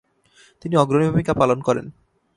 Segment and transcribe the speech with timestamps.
[0.61, 1.85] তিনি অগ্রণী ভূমিকা পালন করেন।